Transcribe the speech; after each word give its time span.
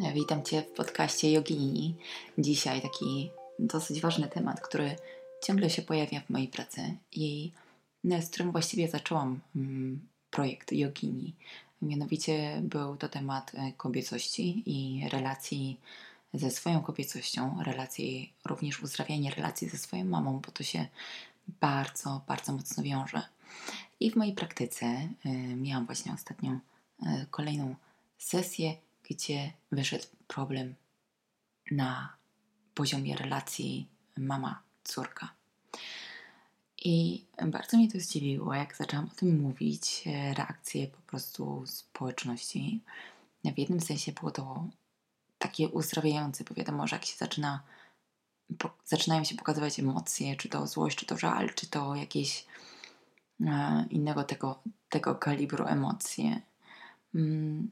Witam 0.00 0.42
Cię 0.42 0.62
w 0.62 0.70
podcaście 0.70 1.32
Jogini. 1.32 1.94
Dzisiaj 2.38 2.82
taki 2.82 3.30
dosyć 3.58 4.00
ważny 4.00 4.28
temat, 4.28 4.60
który 4.60 4.96
ciągle 5.44 5.70
się 5.70 5.82
pojawia 5.82 6.20
w 6.20 6.30
mojej 6.30 6.48
pracy 6.48 6.96
i 7.12 7.52
z 8.04 8.30
którym 8.30 8.52
właściwie 8.52 8.88
zaczęłam 8.88 9.40
mm, 9.56 10.08
projekt 10.30 10.72
Jogini. 10.72 11.34
Mianowicie 11.82 12.60
był 12.62 12.96
to 12.96 13.08
temat 13.08 13.52
e, 13.54 13.72
kobiecości 13.72 14.62
i 14.66 15.08
relacji 15.08 15.80
ze 16.34 16.50
swoją 16.50 16.82
kobiecością, 16.82 17.58
relacji, 17.62 18.32
również 18.44 18.82
uzdrawianie 18.82 19.30
relacji 19.30 19.68
ze 19.68 19.78
swoją 19.78 20.04
mamą, 20.04 20.40
bo 20.46 20.52
to 20.52 20.62
się 20.62 20.86
bardzo, 21.60 22.20
bardzo 22.26 22.52
mocno 22.52 22.82
wiąże. 22.82 23.22
I 24.00 24.10
w 24.10 24.16
mojej 24.16 24.34
praktyce 24.34 24.86
y, 25.26 25.28
miałam 25.56 25.86
właśnie 25.86 26.12
ostatnią 26.12 26.58
y, 27.02 27.26
kolejną 27.30 27.74
sesję, 28.18 28.74
gdzie 29.10 29.52
wyszedł 29.72 30.06
problem 30.26 30.74
na 31.70 32.16
poziomie 32.74 33.16
relacji 33.16 33.88
mama-córka. 34.16 35.28
I 36.84 37.24
bardzo 37.46 37.76
mnie 37.76 37.90
to 37.90 38.00
zdziwiło, 38.00 38.54
jak 38.54 38.76
zaczęłam 38.76 39.06
o 39.06 39.14
tym 39.14 39.40
mówić, 39.40 40.04
e, 40.06 40.34
reakcje 40.34 40.86
po 40.88 41.00
prostu 41.00 41.62
społeczności. 41.66 42.80
W 43.44 43.58
jednym 43.58 43.80
sensie 43.80 44.12
było 44.12 44.30
to 44.30 44.68
takie 45.38 45.68
uzdrawiające, 45.68 46.44
bo 46.44 46.54
wiadomo, 46.54 46.86
że 46.86 46.96
jak 46.96 47.04
się 47.04 47.16
zaczyna, 47.16 47.62
po, 48.58 48.76
zaczynają 48.84 49.24
się 49.24 49.34
pokazywać 49.34 49.80
emocje, 49.80 50.36
czy 50.36 50.48
to 50.48 50.66
złość, 50.66 50.98
czy 50.98 51.06
to 51.06 51.18
żal, 51.18 51.54
czy 51.54 51.66
to 51.66 51.94
jakieś 51.94 52.46
e, 53.40 53.86
innego 53.90 54.24
tego, 54.24 54.62
tego 54.88 55.14
kalibru 55.14 55.64
emocje, 55.66 56.40
mm, 57.14 57.70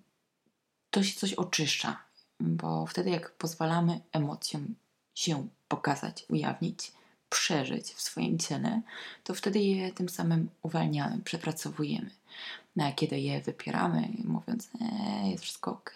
to 0.94 1.02
się 1.02 1.14
coś 1.20 1.34
oczyszcza, 1.34 1.96
bo 2.40 2.86
wtedy 2.86 3.10
jak 3.10 3.30
pozwalamy 3.30 4.00
emocjom 4.12 4.74
się 5.14 5.48
pokazać, 5.68 6.26
ujawnić, 6.28 6.92
przeżyć 7.30 7.86
w 7.86 8.00
swoim 8.00 8.38
ciele, 8.38 8.80
to 9.24 9.34
wtedy 9.34 9.58
je 9.58 9.92
tym 9.92 10.08
samym 10.08 10.50
uwalniamy, 10.62 11.18
przepracowujemy. 11.24 12.10
No, 12.76 12.84
a 12.84 12.92
kiedy 12.92 13.20
je 13.20 13.40
wypieramy, 13.40 14.08
mówiąc, 14.24 14.70
e, 14.80 15.30
jest 15.30 15.42
wszystko 15.44 15.70
ok, 15.70 15.94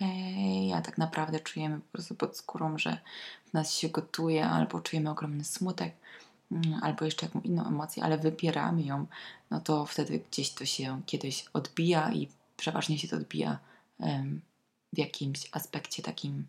a 0.74 0.82
tak 0.82 0.98
naprawdę 0.98 1.40
czujemy 1.40 1.80
po 1.80 1.92
prostu 1.92 2.14
pod 2.14 2.36
skórą, 2.36 2.78
że 2.78 2.98
w 3.46 3.52
nas 3.52 3.74
się 3.74 3.88
gotuje, 3.88 4.46
albo 4.46 4.80
czujemy 4.80 5.10
ogromny 5.10 5.44
smutek, 5.44 5.94
mm, 6.52 6.80
albo 6.82 7.04
jeszcze 7.04 7.26
jakąś 7.26 7.44
inną 7.44 7.66
emocję, 7.66 8.04
ale 8.04 8.18
wypieramy 8.18 8.82
ją, 8.82 9.06
no 9.50 9.60
to 9.60 9.86
wtedy 9.86 10.18
gdzieś 10.30 10.50
to 10.50 10.64
się 10.64 11.02
kiedyś 11.06 11.44
odbija 11.52 12.12
i 12.12 12.28
przeważnie 12.56 12.98
się 12.98 13.08
to 13.08 13.16
odbija 13.16 13.58
w 14.92 14.98
jakimś 14.98 15.48
aspekcie 15.52 16.02
takim 16.02 16.46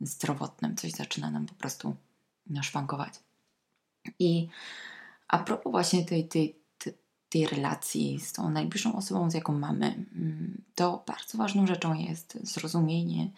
zdrowotnym. 0.00 0.76
Coś 0.76 0.90
zaczyna 0.90 1.30
nam 1.30 1.46
po 1.46 1.54
prostu 1.54 1.96
szwankować. 2.62 3.14
I 4.18 4.48
a 5.28 5.38
propos 5.38 5.70
właśnie 5.70 6.04
tej, 6.04 6.28
tej, 6.28 6.56
tej 7.28 7.46
relacji 7.46 8.20
z 8.20 8.32
tą 8.32 8.50
najbliższą 8.50 8.96
osobą, 8.96 9.30
z 9.30 9.34
jaką 9.34 9.52
mamy, 9.58 9.86
mm, 9.86 10.62
to 10.74 11.04
bardzo 11.06 11.38
ważną 11.38 11.66
rzeczą 11.66 11.94
jest 11.94 12.38
zrozumienie 12.42 13.30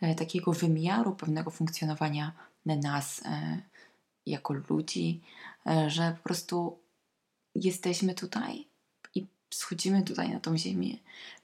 e, 0.00 0.14
takiego 0.14 0.52
wymiaru 0.52 1.14
pewnego 1.14 1.50
funkcjonowania 1.50 2.32
nas 2.66 3.22
e, 3.24 3.62
jako 4.26 4.54
ludzi, 4.54 5.20
e, 5.66 5.90
że 5.90 6.14
po 6.16 6.22
prostu 6.22 6.78
jesteśmy 7.54 8.14
tutaj 8.14 8.68
i 9.14 9.26
schodzimy 9.50 10.02
tutaj 10.02 10.30
na 10.30 10.40
tą 10.40 10.58
ziemię, 10.58 10.96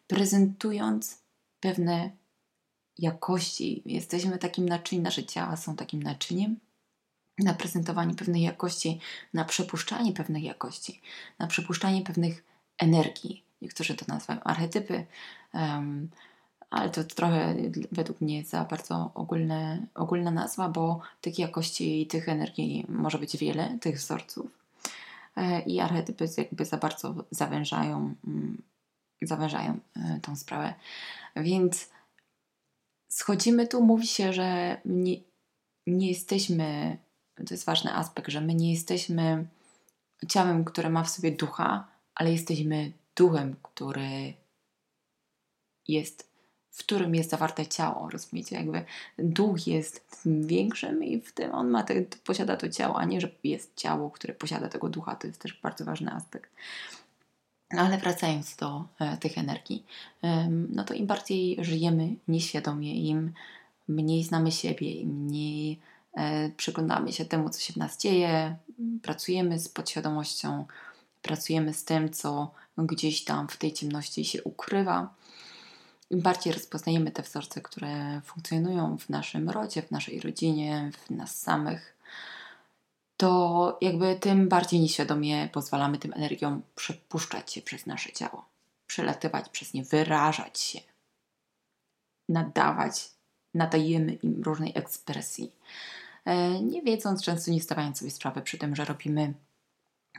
prezentując 0.06 1.18
pewne 1.60 2.10
jakości. 2.98 3.82
Jesteśmy 3.86 4.38
takim 4.38 4.68
naczyniem, 4.68 5.04
nasze 5.04 5.24
ciała 5.24 5.56
są 5.56 5.76
takim 5.76 6.02
naczyniem 6.02 6.56
na 7.38 7.54
prezentowanie 7.54 8.14
pewnej 8.14 8.42
jakości, 8.42 9.00
na 9.34 9.44
przepuszczanie 9.44 10.12
pewnych 10.12 10.42
jakości, 10.42 11.00
na 11.38 11.46
przepuszczanie 11.46 12.02
pewnych 12.02 12.44
energii. 12.78 13.44
Niektórzy 13.62 13.94
to 13.94 14.04
nazywają 14.08 14.40
archetypy, 14.40 15.06
um, 15.54 16.08
ale 16.70 16.90
to 16.90 17.04
trochę 17.04 17.54
według 17.92 18.20
mnie 18.20 18.44
za 18.44 18.64
bardzo 18.64 19.10
ogólne, 19.14 19.86
ogólna 19.94 20.30
nazwa, 20.30 20.68
bo 20.68 21.00
tych 21.20 21.38
jakości 21.38 22.02
i 22.02 22.06
tych 22.06 22.28
energii 22.28 22.86
może 22.88 23.18
być 23.18 23.36
wiele, 23.36 23.78
tych 23.80 23.96
wzorców. 23.96 24.58
E, 25.36 25.60
I 25.60 25.80
archetypy 25.80 26.28
jakby 26.38 26.64
za 26.64 26.76
bardzo 26.76 27.14
zawężają, 27.30 28.14
mm, 28.26 28.62
zawężają 29.22 29.78
e, 29.96 30.20
tą 30.22 30.36
sprawę. 30.36 30.74
Więc 31.36 31.93
schodzimy 33.14 33.66
tu, 33.66 33.82
mówi 33.82 34.06
się, 34.06 34.32
że 34.32 34.80
nie, 34.84 35.16
nie 35.86 36.08
jesteśmy, 36.08 36.98
to 37.36 37.54
jest 37.54 37.64
ważny 37.64 37.94
aspekt, 37.94 38.30
że 38.30 38.40
my 38.40 38.54
nie 38.54 38.72
jesteśmy 38.72 39.46
ciałem, 40.28 40.64
które 40.64 40.90
ma 40.90 41.04
w 41.04 41.10
sobie 41.10 41.32
ducha, 41.32 41.88
ale 42.14 42.32
jesteśmy 42.32 42.92
duchem, 43.16 43.56
który 43.62 44.34
jest, 45.88 46.30
w 46.70 46.78
którym 46.78 47.14
jest 47.14 47.30
zawarte 47.30 47.66
ciało, 47.66 48.10
rozumiecie? 48.10 48.56
Jakby 48.56 48.84
duch 49.18 49.66
jest 49.66 50.22
większym 50.26 51.04
i 51.04 51.20
w 51.20 51.32
tym 51.32 51.54
on 51.54 51.70
ma 51.70 51.82
te, 51.82 52.02
posiada 52.02 52.56
to 52.56 52.68
ciało, 52.68 52.96
a 52.96 53.04
nie, 53.04 53.20
że 53.20 53.30
jest 53.44 53.76
ciało, 53.76 54.10
które 54.10 54.34
posiada 54.34 54.68
tego 54.68 54.88
ducha. 54.88 55.16
To 55.16 55.26
jest 55.26 55.40
też 55.40 55.60
bardzo 55.62 55.84
ważny 55.84 56.12
aspekt. 56.12 56.50
Ale 57.78 57.98
wracając 57.98 58.56
do 58.56 58.84
e, 58.98 59.16
tych 59.16 59.38
energii, 59.38 59.84
e, 60.22 60.48
no 60.48 60.84
to 60.84 60.94
im 60.94 61.06
bardziej 61.06 61.56
żyjemy 61.64 62.14
nieświadomie, 62.28 62.94
im 62.94 63.32
mniej 63.88 64.24
znamy 64.24 64.52
siebie, 64.52 64.92
im 64.92 65.08
mniej 65.08 65.80
e, 66.14 66.50
przyglądamy 66.50 67.12
się 67.12 67.24
temu, 67.24 67.50
co 67.50 67.60
się 67.60 67.72
w 67.72 67.76
nas 67.76 67.98
dzieje, 67.98 68.56
pracujemy 69.02 69.58
z 69.58 69.68
podświadomością, 69.68 70.64
pracujemy 71.22 71.74
z 71.74 71.84
tym, 71.84 72.10
co 72.10 72.50
gdzieś 72.78 73.24
tam 73.24 73.48
w 73.48 73.56
tej 73.56 73.72
ciemności 73.72 74.24
się 74.24 74.42
ukrywa. 74.42 75.14
Im 76.10 76.20
bardziej 76.20 76.52
rozpoznajemy 76.52 77.10
te 77.10 77.22
wzorce, 77.22 77.60
które 77.60 78.20
funkcjonują 78.24 78.98
w 78.98 79.08
naszym 79.08 79.50
rodzie, 79.50 79.82
w 79.82 79.90
naszej 79.90 80.20
rodzinie, 80.20 80.90
w 81.06 81.10
nas 81.10 81.40
samych, 81.40 81.96
to 83.16 83.78
jakby 83.80 84.16
tym 84.20 84.48
bardziej 84.48 84.80
nieświadomie 84.80 85.48
pozwalamy 85.52 85.98
tym 85.98 86.12
energiom 86.12 86.62
przepuszczać 86.74 87.52
się 87.52 87.62
przez 87.62 87.86
nasze 87.86 88.12
ciało, 88.12 88.44
przelatywać 88.86 89.48
przez 89.48 89.74
nie, 89.74 89.84
wyrażać 89.84 90.60
się, 90.60 90.80
nadawać, 92.28 93.10
nadajemy 93.54 94.12
im 94.12 94.42
różnej 94.42 94.72
ekspresji. 94.74 95.52
E, 96.24 96.62
nie 96.62 96.82
wiedząc, 96.82 97.22
często 97.22 97.50
nie 97.50 97.60
stawiając 97.60 97.98
sobie 97.98 98.10
sprawy 98.10 98.42
przy 98.42 98.58
tym, 98.58 98.76
że 98.76 98.84
robimy 98.84 99.34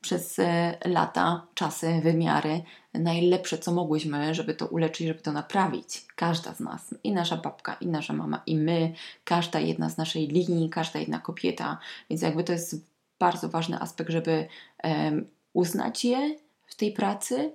przez 0.00 0.38
e, 0.38 0.78
lata, 0.84 1.46
czasy, 1.54 2.00
wymiary 2.02 2.62
najlepsze, 2.94 3.58
co 3.58 3.72
mogłyśmy, 3.72 4.34
żeby 4.34 4.54
to 4.54 4.66
uleczyć, 4.66 5.06
żeby 5.06 5.20
to 5.20 5.32
naprawić. 5.32 6.06
Każda 6.16 6.54
z 6.54 6.60
nas, 6.60 6.94
i 7.04 7.12
nasza 7.12 7.36
babka, 7.36 7.74
i 7.74 7.86
nasza 7.86 8.12
mama, 8.12 8.42
i 8.46 8.56
my, 8.56 8.92
każda 9.24 9.60
jedna 9.60 9.90
z 9.90 9.96
naszej 9.96 10.28
linii, 10.28 10.70
każda 10.70 10.98
jedna 10.98 11.18
kobieta. 11.18 11.78
Więc 12.10 12.22
jakby 12.22 12.44
to 12.44 12.52
jest 12.52 12.76
bardzo 13.18 13.48
ważny 13.48 13.80
aspekt, 13.80 14.10
żeby 14.10 14.48
um, 14.84 15.26
uznać 15.52 16.04
je 16.04 16.45
w 16.66 16.74
tej 16.74 16.92
pracy, 16.92 17.52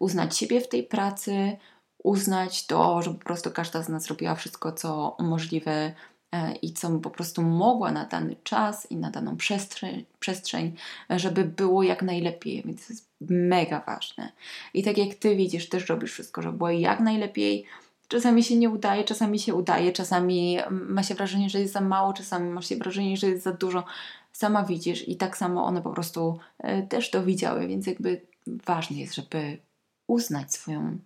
uznać 0.00 0.36
siebie 0.36 0.60
w 0.60 0.68
tej 0.68 0.82
pracy, 0.82 1.56
uznać 2.02 2.66
to, 2.66 3.02
że 3.02 3.10
po 3.10 3.24
prostu 3.24 3.50
każda 3.50 3.82
z 3.82 3.88
nas 3.88 4.06
robiła 4.06 4.34
wszystko, 4.34 4.72
co 4.72 5.16
możliwe 5.20 5.94
e, 6.32 6.52
i 6.52 6.72
co 6.72 6.90
po 6.90 7.10
prostu 7.10 7.42
mogła 7.42 7.92
na 7.92 8.04
dany 8.04 8.36
czas 8.44 8.90
i 8.90 8.96
na 8.96 9.10
daną 9.10 9.36
przestrzeń, 9.36 10.04
przestrzeń, 10.20 10.74
żeby 11.10 11.44
było 11.44 11.82
jak 11.82 12.02
najlepiej, 12.02 12.62
więc 12.66 12.86
to 12.86 12.92
jest 12.92 13.10
mega 13.20 13.82
ważne. 13.86 14.32
I 14.74 14.82
tak 14.82 14.98
jak 14.98 15.14
Ty 15.14 15.36
widzisz, 15.36 15.68
też 15.68 15.88
robisz 15.88 16.12
wszystko, 16.12 16.42
żeby 16.42 16.58
było 16.58 16.70
jak 16.70 17.00
najlepiej. 17.00 17.64
Czasami 18.08 18.44
się 18.44 18.56
nie 18.56 18.70
udaje, 18.70 19.04
czasami 19.04 19.38
się 19.38 19.54
udaje, 19.54 19.92
czasami 19.92 20.58
ma 20.70 21.02
się 21.02 21.14
wrażenie, 21.14 21.50
że 21.50 21.60
jest 21.60 21.72
za 21.72 21.80
mało, 21.80 22.12
czasami 22.12 22.50
ma 22.50 22.62
się 22.62 22.76
wrażenie, 22.76 23.16
że 23.16 23.26
jest 23.28 23.44
za 23.44 23.52
dużo. 23.52 23.84
Sama 24.32 24.64
widzisz 24.64 25.08
i 25.08 25.16
tak 25.16 25.36
samo 25.36 25.64
one 25.64 25.82
po 25.82 25.90
prostu 25.90 26.38
e, 26.58 26.82
też 26.82 27.10
to 27.10 27.24
widziały, 27.24 27.68
więc 27.68 27.86
jakby 27.86 28.20
ważne 28.46 28.96
jest, 28.96 29.14
żeby 29.14 29.58
uznać 30.06 30.54
swoją 30.54 30.98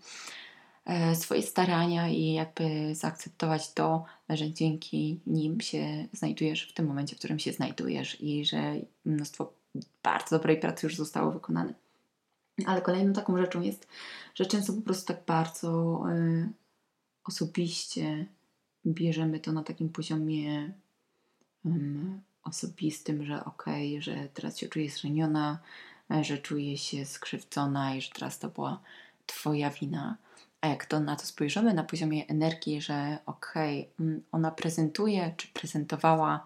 E, 0.87 1.15
swoje 1.15 1.43
starania 1.43 2.09
i 2.09 2.33
jakby 2.33 2.95
zaakceptować 2.95 3.73
to, 3.73 4.05
że 4.29 4.53
dzięki 4.53 5.21
nim 5.27 5.61
się 5.61 6.09
znajdujesz 6.13 6.69
w 6.69 6.75
tym 6.75 6.87
momencie, 6.87 7.17
w 7.17 7.19
którym 7.19 7.39
się 7.39 7.53
znajdujesz 7.53 8.21
i 8.21 8.45
że 8.45 8.75
mnóstwo 9.05 9.53
bardzo 10.03 10.37
dobrej 10.37 10.61
pracy 10.61 10.87
już 10.87 10.97
zostało 10.97 11.33
wykonane. 11.33 11.75
Ale 12.67 12.83
kolejną 12.83 13.13
taką 13.13 13.37
rzeczą 13.37 13.61
jest, 13.63 13.89
że 14.35 14.47
często 14.47 14.73
po 14.73 14.81
prostu 14.81 15.07
tak 15.07 15.25
bardzo 15.27 16.03
y, 16.11 16.49
osobiście 17.25 18.27
bierzemy 18.87 19.41
to 19.41 19.53
na 19.53 19.63
takim 19.63 19.89
poziomie 19.89 20.73
osobistym, 22.43 23.25
że 23.25 23.45
okej, 23.45 23.93
okay, 23.93 24.03
że 24.03 24.29
teraz 24.35 24.59
się 24.59 24.69
czuję 24.69 24.91
zraniona, 24.91 25.59
że 26.21 26.39
czuję 26.39 26.79
się 26.79 27.05
skrzywdzona 27.05 27.95
i 27.95 28.01
że 28.01 28.11
teraz 28.11 28.39
to 28.39 28.49
była 28.49 28.81
Twoja 29.27 29.71
wina. 29.71 30.17
A 30.61 30.69
jak 30.69 30.87
to 30.87 31.01
na 31.01 31.17
to 31.17 31.27
spojrzymy 31.27 31.75
na 31.75 31.85
poziomie 31.85 32.27
energii, 32.27 32.81
że 32.81 33.19
okej, 33.27 33.81
okay, 33.81 34.07
mm, 34.07 34.23
ona 34.33 34.51
prezentuje 34.51 35.35
czy 35.37 35.49
prezentowała 35.49 36.45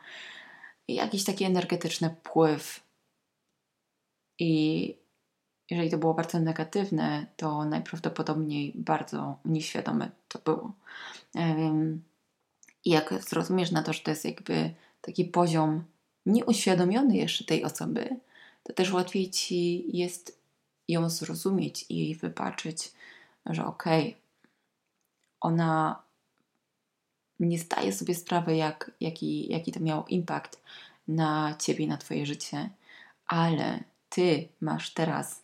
jakiś 0.89 1.25
taki 1.25 1.45
energetyczny 1.45 2.11
wpływ 2.11 2.81
i 4.39 4.95
jeżeli 5.71 5.91
to 5.91 5.99
było 5.99 6.15
bardzo 6.15 6.39
negatywne, 6.39 7.27
to 7.37 7.65
najprawdopodobniej 7.65 8.73
bardzo 8.77 9.39
nieświadome 9.45 10.11
to 10.29 10.39
było. 10.39 10.73
I 12.85 12.91
jak 12.91 13.15
zrozumiesz 13.23 13.71
na 13.71 13.83
to, 13.83 13.93
że 13.93 14.01
to 14.01 14.11
jest 14.11 14.25
jakby 14.25 14.75
taki 15.01 15.25
poziom 15.25 15.85
nieuświadomiony 16.27 17.17
jeszcze 17.17 17.45
tej 17.45 17.65
osoby, 17.65 18.21
to 18.63 18.73
też 18.73 18.93
łatwiej 18.93 19.31
ci 19.31 19.85
jest 19.97 20.41
ją 20.89 21.11
zrozumieć 21.11 21.87
i 21.89 21.97
jej 21.97 22.15
wybaczyć, 22.15 22.93
że 23.47 23.65
okej, 23.65 24.03
okay, 24.03 24.21
ona 25.41 26.03
nie 27.41 27.59
zdaje 27.59 27.93
sobie 27.93 28.15
sprawy, 28.15 28.57
jak, 28.57 28.91
jaki, 29.01 29.53
jaki 29.53 29.73
to 29.73 29.81
miało 29.81 30.05
impact 30.09 30.63
na 31.09 31.57
ciebie, 31.59 31.87
na 31.87 31.97
twoje 31.97 32.27
życie, 32.27 32.71
ale 33.27 33.85
ty 34.09 34.49
masz 34.61 34.95
teraz 34.95 35.43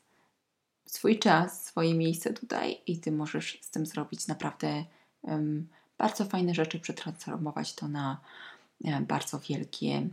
swój 0.87 1.19
czas, 1.19 1.65
swoje 1.65 1.95
miejsce 1.95 2.33
tutaj 2.33 2.81
i 2.87 3.01
ty 3.01 3.13
możesz 3.13 3.59
z 3.63 3.71
tym 3.71 3.87
zrobić 3.87 4.27
naprawdę 4.27 4.85
um, 5.23 5.69
bardzo 5.99 6.25
fajne 6.25 6.55
rzeczy, 6.55 6.81
przetransformować 6.81 7.75
to 7.75 7.89
na 7.89 8.21
um, 8.81 9.07
bardzo 9.07 9.41
wielkie 9.41 10.09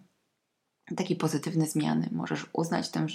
takie 0.98 1.16
pozytywne 1.16 1.68
zmiany. 1.68 2.10
Możesz 2.12 2.46
uznać 2.54 2.90
ten 2.90 3.08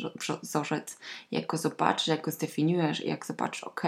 wzorzec, 0.42 0.98
jak 1.30 1.46
go 1.46 1.56
zobaczysz, 1.56 2.06
jak 2.06 2.24
go 2.24 2.30
zdefiniujesz, 2.30 3.04
jak 3.04 3.26
zobaczysz, 3.26 3.64
ok, 3.64 3.82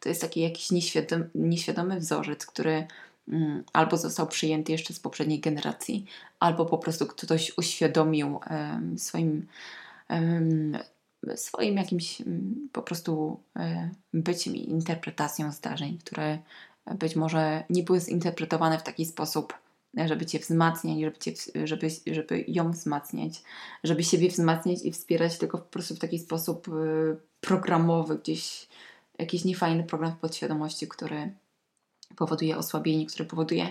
to 0.00 0.08
jest 0.08 0.20
taki 0.20 0.40
jakiś 0.40 0.70
nieświadomy, 0.70 1.30
nieświadomy 1.34 2.00
wzorzec, 2.00 2.46
który 2.46 2.86
mm, 3.28 3.64
albo 3.72 3.96
został 3.96 4.26
przyjęty 4.26 4.72
jeszcze 4.72 4.94
z 4.94 5.00
poprzedniej 5.00 5.40
generacji, 5.40 6.06
albo 6.40 6.66
po 6.66 6.78
prostu 6.78 7.06
ktoś 7.06 7.58
uświadomił 7.58 8.40
um, 8.50 8.98
swoim 8.98 9.46
um, 10.10 10.78
swoim 11.34 11.76
jakimś 11.76 12.20
um, 12.20 12.68
po 12.72 12.82
prostu 12.82 13.40
byciem 14.14 14.56
i 14.56 14.70
interpretacją 14.70 15.52
zdarzeń, 15.52 15.98
które 15.98 16.38
być 16.98 17.16
może 17.16 17.64
nie 17.70 17.82
były 17.82 18.00
zinterpretowane 18.00 18.78
w 18.78 18.82
taki 18.82 19.06
sposób, 19.06 19.54
żeby 20.04 20.26
Cię 20.26 20.38
wzmacniać, 20.38 21.00
żeby, 21.00 21.18
cię, 21.18 21.32
żeby, 21.64 21.88
żeby 22.06 22.44
ją 22.48 22.70
wzmacniać, 22.70 23.42
żeby 23.84 24.04
siebie 24.04 24.28
wzmacniać 24.28 24.84
i 24.84 24.92
wspierać 24.92 25.38
tylko 25.38 25.58
po 25.58 25.64
prostu 25.64 25.94
w 25.94 25.98
taki 25.98 26.18
sposób 26.18 26.68
y, 26.68 27.16
programowy, 27.40 28.18
gdzieś 28.18 28.68
jakiś 29.18 29.44
niefajny 29.44 29.84
program 29.84 30.12
w 30.12 30.18
podświadomości, 30.18 30.88
który 30.88 31.32
powoduje 32.16 32.56
osłabienie, 32.56 33.06
który 33.06 33.24
powoduje 33.24 33.70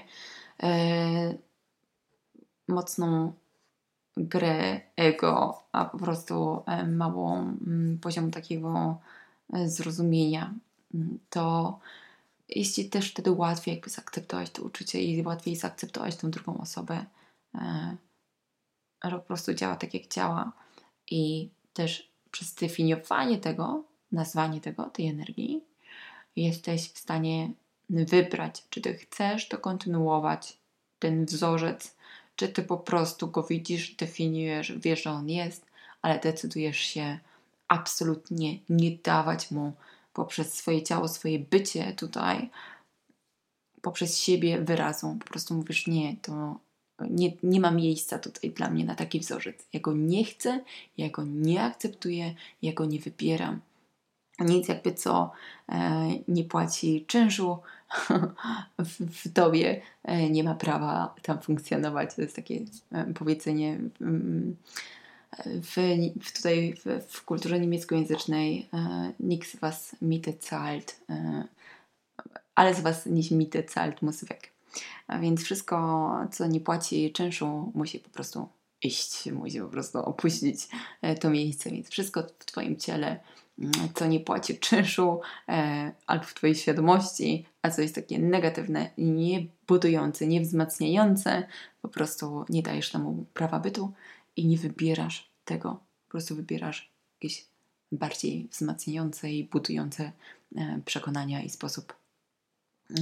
e, 0.63 1.37
mocną 2.67 3.33
grę 4.17 4.81
ego, 4.95 5.63
a 5.71 5.85
po 5.85 5.97
prostu 5.97 6.63
e, 6.65 6.87
małą 6.87 7.37
mm, 7.37 7.99
poziom 8.01 8.31
takiego 8.31 8.97
e, 9.53 9.69
zrozumienia, 9.69 10.53
mm, 10.93 11.19
to 12.47 12.53
jeśli 12.59 12.89
też 12.89 13.11
wtedy 13.11 13.31
łatwiej 13.31 13.75
jakby 13.75 13.89
zaakceptować 13.89 14.49
to 14.49 14.63
uczucie 14.63 15.03
i 15.03 15.21
łatwiej 15.21 15.55
zaakceptować 15.55 16.15
tą 16.15 16.31
drugą 16.31 16.57
osobę, 16.57 17.05
e, 17.55 17.97
że 19.03 19.11
po 19.11 19.25
prostu 19.25 19.53
działa 19.53 19.75
tak, 19.75 19.93
jak 19.93 20.07
działa. 20.07 20.51
I 21.11 21.49
też 21.73 22.11
przez 22.31 22.53
definiowanie 22.53 23.37
tego, 23.37 23.83
nazwanie 24.11 24.61
tego, 24.61 24.83
tej 24.83 25.07
energii, 25.07 25.63
jesteś 26.35 26.89
w 26.89 26.97
stanie 26.97 27.51
wybrać, 27.89 28.63
czy 28.69 28.81
ty 28.81 28.93
chcesz 28.93 29.47
to 29.47 29.57
kontynuować, 29.57 30.57
ten 30.99 31.25
wzorzec, 31.25 31.95
czy 32.35 32.49
ty 32.49 32.63
po 32.63 32.77
prostu 32.77 33.27
go 33.27 33.43
widzisz, 33.43 33.95
definiujesz, 33.95 34.71
wiesz, 34.77 35.03
że 35.03 35.11
on 35.11 35.29
jest, 35.29 35.65
ale 36.01 36.19
decydujesz 36.19 36.77
się 36.77 37.19
absolutnie 37.67 38.59
nie 38.69 38.91
dawać 38.91 39.51
mu 39.51 39.73
poprzez 40.15 40.53
swoje 40.53 40.83
ciało, 40.83 41.07
swoje 41.07 41.39
bycie 41.39 41.93
tutaj, 41.93 42.49
poprzez 43.81 44.17
siebie 44.17 44.61
wyrazu. 44.61 45.17
Po 45.19 45.25
prostu 45.25 45.53
mówisz, 45.53 45.87
nie, 45.87 46.15
to 46.21 46.59
nie, 47.09 47.31
nie 47.43 47.59
ma 47.59 47.71
miejsca 47.71 48.19
tutaj 48.19 48.51
dla 48.51 48.69
mnie 48.69 48.85
na 48.85 48.95
taki 48.95 49.19
wzorzec. 49.19 49.67
Ja 49.73 49.79
go 49.79 49.93
nie 49.93 50.25
chcę, 50.25 50.63
ja 50.97 51.09
go 51.09 51.23
nie 51.23 51.63
akceptuję, 51.63 52.35
ja 52.61 52.73
go 52.73 52.85
nie 52.85 52.99
wybieram. 52.99 53.59
Nic 54.39 54.67
jakby 54.67 54.93
co 54.93 55.31
e, 55.69 56.07
nie 56.27 56.43
płaci 56.43 57.05
czynszu 57.07 57.57
w, 58.79 59.23
w 59.23 59.33
tobie, 59.33 59.81
e, 60.03 60.29
nie 60.29 60.43
ma 60.43 60.55
prawa 60.55 61.15
tam 61.21 61.41
funkcjonować. 61.41 62.15
To 62.15 62.21
jest 62.21 62.35
takie 62.35 62.59
e, 62.91 63.13
powiedzenie. 63.13 63.79
Mm, 64.01 64.55
w, 65.45 65.75
w 66.23 66.31
tutaj 66.31 66.73
w, 66.85 67.05
w, 67.07 67.25
kulturze 67.25 67.59
niemieckojęzycznej 67.59 68.69
e, 68.73 69.11
nikt 69.19 69.49
z 69.49 69.55
Was 69.55 69.95
Miete 70.01 70.33
zahlt, 70.41 70.99
e, 71.09 71.43
ale 72.55 72.73
z 72.75 72.79
Was 72.79 73.05
nicht 73.05 73.31
Miete 73.31 73.63
zahlt 73.73 74.01
muss 74.01 74.23
weg. 74.23 74.55
A 75.07 75.19
więc 75.19 75.43
wszystko, 75.43 76.11
co 76.31 76.47
nie 76.47 76.59
płaci 76.59 77.11
czynszu, 77.11 77.71
musi 77.75 77.99
po 77.99 78.09
prostu 78.09 78.47
iść, 78.81 79.31
musi 79.31 79.59
po 79.61 79.67
prostu 79.67 79.99
opuścić 79.99 80.67
e, 81.01 81.15
to 81.15 81.29
miejsce. 81.29 81.71
Więc 81.71 81.89
wszystko 81.89 82.23
w 82.39 82.45
Twoim 82.45 82.77
ciele, 82.77 83.19
mm, 83.59 83.71
co 83.93 84.07
nie 84.07 84.19
płaci 84.19 84.59
czynszu, 84.59 85.21
e, 85.49 85.91
albo 86.07 86.25
w 86.25 86.33
Twojej 86.33 86.55
świadomości, 86.55 87.45
a 87.61 87.69
co 87.69 87.81
jest 87.81 87.95
takie 87.95 88.19
negatywne, 88.19 88.89
niebudujące, 88.97 90.27
niewzmacniające, 90.27 91.47
po 91.81 91.89
prostu 91.89 92.45
nie 92.49 92.63
dajesz 92.63 92.91
temu 92.91 93.25
prawa 93.33 93.59
bytu 93.59 93.91
i 94.35 94.45
nie 94.45 94.57
wybierasz 94.57 95.31
tego. 95.45 95.79
Po 96.05 96.11
prostu 96.11 96.35
wybierasz 96.35 96.91
jakieś 97.21 97.45
bardziej 97.91 98.47
wzmacniające 98.51 99.31
i 99.31 99.43
budujące 99.43 100.11
e, 100.55 100.81
przekonania 100.85 101.43
i 101.43 101.49
sposób, 101.49 101.93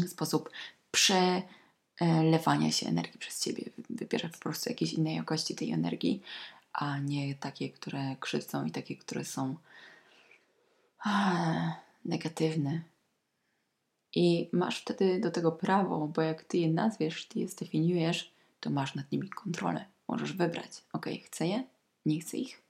sposób 0.07 0.49
przelewania 0.91 2.71
się 2.71 2.87
energii 2.87 3.19
przez 3.19 3.43
ciebie. 3.43 3.63
Wybierasz 3.89 4.31
po 4.31 4.39
prostu 4.39 4.69
jakieś 4.69 4.93
innej 4.93 5.15
jakości 5.15 5.55
tej 5.55 5.71
energii, 5.71 6.21
a 6.73 6.97
nie 6.97 7.35
takie, 7.35 7.69
które 7.69 8.15
krzywdzą 8.19 8.65
i 8.65 8.71
takie, 8.71 8.95
które 8.95 9.25
są 9.25 9.55
negatywne. 12.05 12.81
I 14.15 14.49
masz 14.51 14.81
wtedy 14.81 15.19
do 15.19 15.31
tego 15.31 15.51
prawo, 15.51 16.07
bo 16.07 16.21
jak 16.21 16.43
ty 16.43 16.57
je 16.57 16.69
nazwiesz, 16.69 17.25
ty 17.25 17.39
je 17.39 17.47
zdefiniujesz, 17.47 18.33
to 18.59 18.69
masz 18.69 18.95
nad 18.95 19.11
nimi 19.11 19.29
kontrolę 19.29 19.92
możesz 20.13 20.33
wybrać. 20.33 20.83
Ok, 20.93 21.05
chcę 21.25 21.47
je, 21.47 21.63
nie 22.05 22.19
chcę 22.19 22.37
ich. 22.37 22.61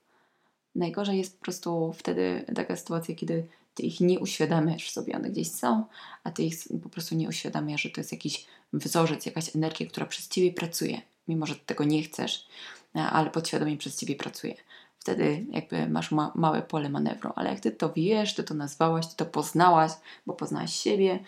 Najgorzej 0.75 1.17
jest 1.17 1.37
po 1.37 1.43
prostu 1.43 1.93
wtedy 1.93 2.45
taka 2.55 2.75
sytuacja, 2.75 3.15
kiedy 3.15 3.47
ty 3.75 3.83
ich 3.83 3.99
nie 3.99 4.19
uświadamiasz 4.19 4.89
sobie, 4.89 5.15
one 5.15 5.29
gdzieś 5.29 5.51
są, 5.51 5.85
a 6.23 6.31
ty 6.31 6.43
ich 6.43 6.55
po 6.83 6.89
prostu 6.89 7.15
nie 7.15 7.27
uświadamiasz, 7.27 7.81
że 7.81 7.89
to 7.89 8.01
jest 8.01 8.11
jakiś 8.11 8.45
wzorzec, 8.73 9.25
jakaś 9.25 9.55
energia, 9.55 9.87
która 9.87 10.05
przez 10.05 10.27
ciebie 10.27 10.53
pracuje, 10.53 11.01
mimo 11.27 11.45
że 11.45 11.55
tego 11.55 11.83
nie 11.83 12.03
chcesz, 12.03 12.47
ale 12.93 13.29
podświadomie 13.29 13.77
przez 13.77 13.97
ciebie 13.99 14.15
pracuje. 14.15 14.55
Wtedy 14.99 15.45
jakby 15.51 15.89
masz 15.89 16.11
ma 16.11 16.31
małe 16.35 16.61
pole 16.61 16.89
manewru, 16.89 17.31
ale 17.35 17.49
jak 17.49 17.59
ty 17.59 17.71
to 17.71 17.93
wiesz, 17.93 18.35
ty 18.35 18.43
to 18.43 18.53
nazwałaś, 18.53 19.07
ty 19.07 19.15
to 19.15 19.25
poznałaś, 19.25 19.91
bo 20.25 20.33
poznałaś 20.33 20.73
siebie, 20.73 21.19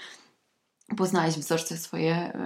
poznałaś 0.97 1.33
wzorce 1.33 1.77
swoje, 1.77 2.37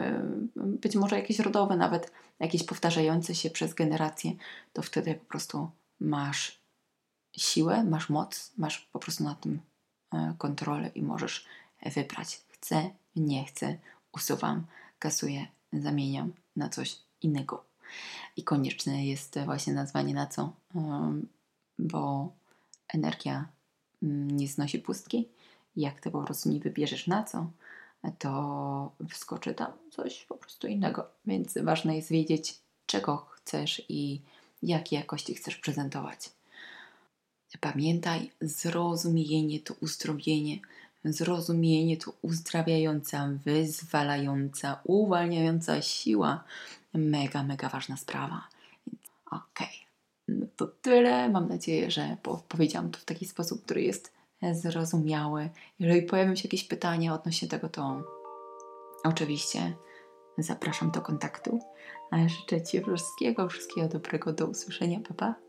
być 0.56 0.96
może 0.96 1.16
jakieś 1.16 1.40
rodowe, 1.40 1.76
nawet 1.78 2.12
jakieś 2.40 2.64
powtarzające 2.64 3.36
się 3.36 3.50
przez 3.50 3.74
generacje, 3.74 4.32
to 4.74 4.82
wtedy 4.82 5.16
po 5.16 5.26
prostu 5.26 5.70
masz 6.00 6.60
siłę, 7.38 7.84
masz 7.84 8.10
moc, 8.10 8.52
masz 8.58 8.80
po 8.80 9.00
prostu 9.00 9.24
na 9.24 9.36
tym 9.36 9.60
e, 10.14 10.34
kontrolę 10.38 10.92
i 10.96 11.02
możesz 11.02 11.46
wybrać. 11.86 12.42
Chcę, 12.48 12.90
nie 13.16 13.46
chcę, 13.46 13.78
usuwam, 14.12 14.66
kasuję, 15.00 15.48
zamieniam 15.74 16.34
na 16.56 16.70
coś 16.70 17.00
innego. 17.22 17.66
I 18.38 18.44
konieczne 18.44 19.06
jest 19.06 19.40
właśnie 19.46 19.74
nazwanie 19.74 20.14
na 20.14 20.28
co, 20.28 20.54
bo 21.80 22.32
energia 22.94 23.48
mm, 24.04 24.38
nie 24.38 24.48
znosi 24.48 24.80
pustki. 24.80 25.28
Jak 25.76 26.02
ty 26.02 26.12
po 26.12 26.24
prostu 26.24 26.50
nie 26.50 26.60
wybierzesz 26.60 27.08
na 27.08 27.24
co, 27.24 27.52
to 28.20 28.92
wskoczy 29.10 29.54
tam 29.54 29.72
coś 29.92 30.26
po 30.26 30.36
prostu 30.36 30.68
innego. 30.68 31.08
Więc 31.26 31.58
ważne 31.64 31.96
jest 31.96 32.10
wiedzieć, 32.10 32.60
czego 32.86 33.18
chcesz 33.18 33.82
i 33.90 34.22
jakie 34.64 34.96
jakości 34.96 35.36
chcesz 35.36 35.56
prezentować. 35.56 36.30
Pamiętaj, 37.60 38.32
zrozumienie 38.42 39.60
to 39.60 39.74
uzdrowienie, 39.82 40.60
zrozumienie 41.06 41.98
to 41.98 42.14
uzdrawiająca, 42.22 43.30
wyzwalająca, 43.46 44.80
uwalniająca 44.84 45.82
siła. 45.82 46.44
Mega, 46.94 47.44
mega 47.44 47.70
ważna 47.70 47.98
sprawa. 47.98 48.48
Okej, 49.26 49.48
okay. 49.48 49.70
no 50.28 50.46
to 50.56 50.68
tyle. 50.68 51.30
Mam 51.30 51.50
nadzieję, 51.50 51.92
że 51.92 52.18
powiedziałam 52.48 52.92
to 52.92 53.00
w 53.00 53.06
taki 53.06 53.26
sposób, 53.26 53.66
który 53.66 53.82
jest 53.82 54.19
zrozumiały. 54.52 55.50
Jeżeli 55.80 56.02
pojawią 56.02 56.36
się 56.36 56.44
jakieś 56.44 56.64
pytania 56.64 57.14
odnośnie 57.14 57.48
tego, 57.48 57.70
to 57.70 58.04
oczywiście 59.04 59.76
zapraszam 60.38 60.92
do 60.92 61.02
kontaktu. 61.02 61.60
Życzę 62.28 62.62
Ci 62.62 62.82
wszystkiego, 62.82 63.50
wszystkiego 63.50 63.88
dobrego. 63.88 64.34
Do 64.34 64.48
usłyszenia. 64.48 65.00
Pa, 65.08 65.14
pa. 65.14 65.49